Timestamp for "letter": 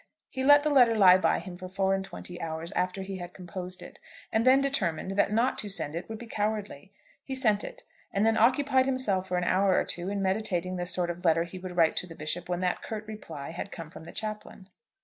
0.71-0.97, 11.23-11.43